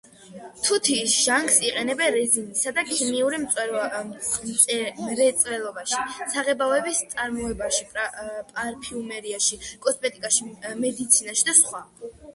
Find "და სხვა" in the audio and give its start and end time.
11.51-11.83